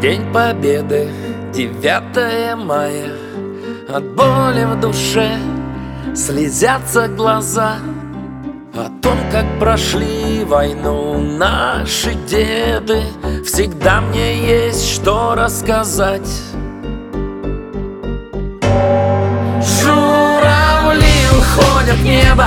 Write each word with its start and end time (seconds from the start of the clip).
День 0.00 0.32
Победы, 0.32 1.10
9 1.52 2.56
мая. 2.56 3.10
От 3.88 4.04
боли 4.14 4.64
в 4.66 4.80
душе 4.80 5.36
слезятся 6.14 7.08
глаза. 7.08 7.78
О 8.74 8.88
том, 9.02 9.18
как 9.32 9.44
прошли 9.58 10.44
войну 10.44 11.18
наши 11.18 12.14
деды 12.14 13.02
Всегда 13.44 14.00
мне 14.00 14.36
есть 14.46 14.94
что 14.94 15.34
рассказать 15.34 16.30
уходят 21.90 22.02
небо 22.02 22.46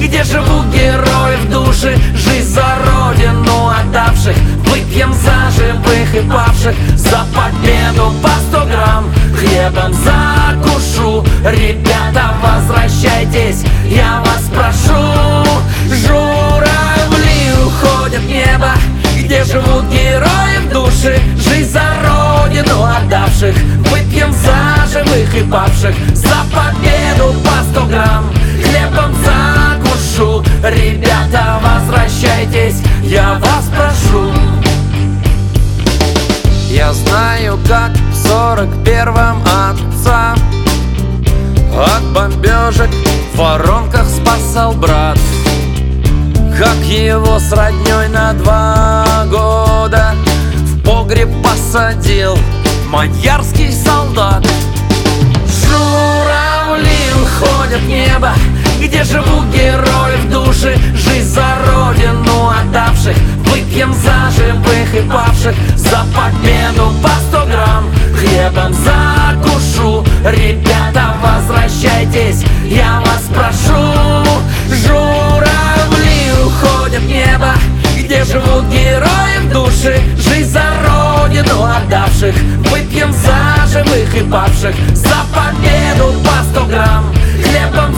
Где 0.00 0.22
живут 0.24 0.66
герои 0.72 1.36
в 1.36 1.50
душе. 1.50 1.96
Жизнь 2.14 2.54
за 2.54 2.64
родину 2.86 3.68
отдавших 3.68 4.36
Выпьем 4.66 5.12
за 5.12 5.50
живых 5.50 6.14
и 6.14 6.20
павших. 6.28 6.74
За 6.96 7.24
победу 7.34 8.12
по 8.22 8.30
сто 8.48 8.66
грамм 8.66 9.12
Хлебом 9.36 9.92
закушу. 9.94 11.24
Ребята, 11.44 12.34
возвращайтесь 12.42 13.64
Я 13.86 14.20
вас 14.20 14.50
прошу. 14.52 15.48
Журавли 15.88 17.52
уходят 17.66 18.20
в 18.20 18.26
небо 18.26 18.72
Где 19.16 19.44
живут 19.44 19.84
герои 19.90 20.58
в 20.66 20.72
душе. 20.72 21.18
Жизнь 21.36 21.70
за 21.70 21.82
родину 22.02 22.84
отдавших 22.84 23.54
Выпьем 23.90 24.32
за 24.32 24.86
живых 24.92 25.34
и 25.34 25.42
павших. 25.42 25.94
За 26.14 26.36
победу 26.52 26.63
Я 33.14 33.34
вас 33.34 33.70
прошу. 33.76 34.32
Я 36.68 36.92
знаю, 36.92 37.60
как 37.68 37.92
в 37.92 38.26
сорок 38.26 38.68
первом 38.84 39.40
отца 39.42 40.34
От 41.72 42.02
бомбежек 42.12 42.90
в 43.32 43.38
воронках 43.38 44.08
спасал 44.08 44.72
брат. 44.72 45.16
Как 46.58 46.76
его 46.86 47.38
с 47.38 47.52
родней 47.52 48.08
на 48.08 48.32
два 48.32 49.26
года 49.30 50.16
В 50.56 50.82
погреб 50.82 51.28
посадил 51.40 52.36
Мадьярский 52.90 53.70
солдат 53.70 54.44
Хлебом 68.44 68.74
закушу. 68.74 70.04
Ребята, 70.22 71.14
возвращайтесь 71.22 72.44
Я 72.66 73.00
вас 73.00 73.22
прошу. 73.32 74.28
Журавли 74.68 76.30
уходят 76.44 77.00
в 77.00 77.06
небо 77.06 77.54
Где 77.96 78.22
живут 78.24 78.66
герои 78.66 79.38
в 79.40 79.50
душе. 79.50 79.98
Жизнь 80.18 80.50
за 80.50 80.62
родину 80.84 81.64
отдавших 81.64 82.34
Выпьем 82.70 83.12
за 83.12 83.66
живых 83.66 84.14
и 84.14 84.22
павших. 84.30 84.74
За 84.92 85.24
победу 85.32 86.12
по 86.22 86.44
сто 86.50 86.66
грамм 86.66 87.14
Хлебом 87.42 87.94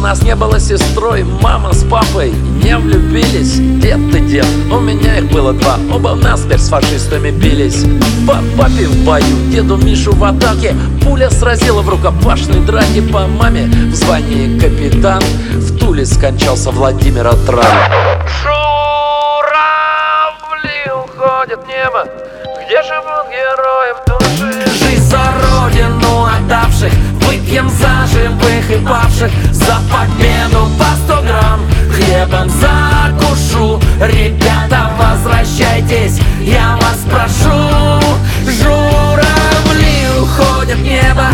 нас 0.00 0.22
не 0.22 0.34
было 0.34 0.58
сестрой 0.58 1.24
Мама 1.24 1.72
с 1.72 1.84
папой 1.84 2.32
не 2.62 2.76
влюбились. 2.76 3.58
Дед 3.80 3.98
ты 4.12 4.20
дед, 4.20 4.46
у 4.70 4.80
меня 4.80 5.18
их 5.18 5.30
было 5.30 5.52
два 5.52 5.78
Оба 5.92 6.14
насмерть 6.14 6.62
с 6.62 6.68
фашистами 6.68 7.30
бились. 7.30 7.84
По 8.26 8.34
папе 8.56 8.86
в 8.86 9.04
бою, 9.04 9.36
деду 9.50 9.76
Мишу 9.76 10.12
в 10.12 10.24
атаке. 10.24 10.74
Пуля 11.02 11.30
сразила 11.30 11.82
в 11.82 11.88
рукопашной 11.88 12.60
драке 12.60 13.02
По 13.02 13.26
маме. 13.26 13.66
В 13.66 13.94
звании 13.94 14.58
капитан 14.58 15.22
В 15.54 15.78
Туле 15.78 16.04
скончался 16.06 16.70
Владимир 16.70 17.26
Атран. 17.26 17.64
Журавли 18.42 18.60
уходят 21.04 21.64
в 21.64 21.68
небо. 21.68 22.06
Где 22.66 22.82
живут 22.82 23.28
герои 23.30 24.09
Выпьем 27.40 27.70
за 27.70 28.06
живых 28.06 28.70
и 28.70 28.84
павших 28.84 29.30
За 29.52 29.80
победу 29.90 30.68
по 30.78 30.84
сто 30.96 31.22
грамм. 31.22 31.60
Хлебом 31.90 32.50
закушу. 32.50 33.80
Ребята, 33.98 34.90
возвращайтесь 34.98 36.20
Я 36.40 36.76
вас 36.76 36.98
прошу. 37.08 38.04
Журавли 38.44 40.20
уходят 40.20 40.78
в 40.78 40.82
небо 40.82 41.28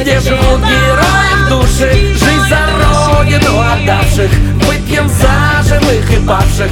Где 0.00 0.18
живут 0.20 0.60
герои 0.60 1.44
в 1.44 1.48
душе. 1.50 1.92
Жизнь 1.92 2.48
за 2.48 3.18
родину 3.18 3.60
отдавших. 3.60 4.30
Выпьем 4.66 5.08
за 5.08 5.62
живых 5.68 6.10
и 6.10 6.26
павших 6.26 6.70